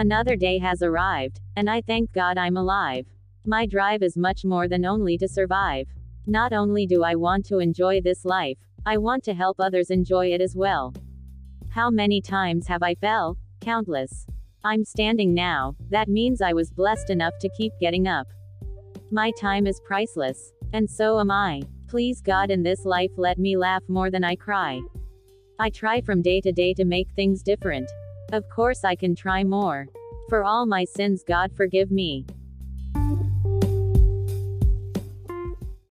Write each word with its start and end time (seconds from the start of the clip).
Another 0.00 0.34
day 0.34 0.58
has 0.58 0.80
arrived, 0.80 1.40
and 1.56 1.68
I 1.68 1.82
thank 1.82 2.10
God 2.12 2.38
I'm 2.38 2.56
alive. 2.56 3.04
My 3.44 3.66
drive 3.66 4.02
is 4.02 4.16
much 4.16 4.46
more 4.46 4.66
than 4.66 4.86
only 4.86 5.18
to 5.18 5.28
survive. 5.28 5.88
Not 6.26 6.54
only 6.54 6.86
do 6.86 7.02
I 7.02 7.14
want 7.16 7.44
to 7.48 7.58
enjoy 7.58 8.00
this 8.00 8.24
life, 8.24 8.56
I 8.86 8.96
want 8.96 9.22
to 9.24 9.34
help 9.34 9.60
others 9.60 9.90
enjoy 9.90 10.28
it 10.28 10.40
as 10.40 10.56
well. 10.56 10.94
How 11.68 11.90
many 11.90 12.22
times 12.22 12.66
have 12.66 12.82
I 12.82 12.94
fell? 12.94 13.36
Countless. 13.60 14.26
I'm 14.64 14.86
standing 14.86 15.34
now, 15.34 15.76
that 15.90 16.08
means 16.08 16.40
I 16.40 16.54
was 16.54 16.70
blessed 16.70 17.10
enough 17.10 17.34
to 17.42 17.50
keep 17.50 17.74
getting 17.78 18.08
up. 18.08 18.26
My 19.10 19.30
time 19.38 19.66
is 19.66 19.82
priceless. 19.86 20.54
And 20.72 20.88
so 20.90 21.20
am 21.20 21.30
I. 21.30 21.60
Please 21.88 22.22
God 22.22 22.50
in 22.50 22.62
this 22.62 22.86
life 22.86 23.10
let 23.18 23.38
me 23.38 23.54
laugh 23.54 23.82
more 23.86 24.10
than 24.10 24.24
I 24.24 24.34
cry. 24.36 24.80
I 25.58 25.68
try 25.68 26.00
from 26.00 26.22
day 26.22 26.40
to 26.40 26.52
day 26.52 26.72
to 26.72 26.86
make 26.86 27.10
things 27.10 27.42
different. 27.42 27.90
Of 28.32 28.48
course 28.48 28.84
I 28.84 28.94
can 28.94 29.16
try 29.16 29.42
more. 29.42 29.88
For 30.28 30.44
all 30.44 30.64
my 30.64 30.84
sins 30.84 31.24
God 31.26 31.52
forgive 31.56 31.90
me. 31.90 32.26